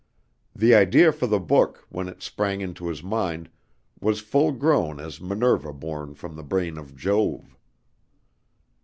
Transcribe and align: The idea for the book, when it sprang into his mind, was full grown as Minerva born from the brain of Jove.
The 0.55 0.73
idea 0.73 1.11
for 1.11 1.27
the 1.27 1.39
book, 1.39 1.85
when 1.89 2.09
it 2.09 2.23
sprang 2.23 2.59
into 2.61 2.87
his 2.87 3.03
mind, 3.03 3.51
was 3.99 4.19
full 4.19 4.51
grown 4.51 4.99
as 4.99 5.21
Minerva 5.21 5.71
born 5.73 6.15
from 6.15 6.35
the 6.35 6.43
brain 6.43 6.75
of 6.79 6.95
Jove. 6.95 7.55